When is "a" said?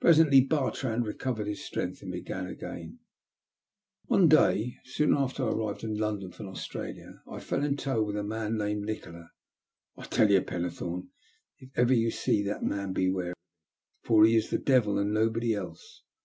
8.16-8.22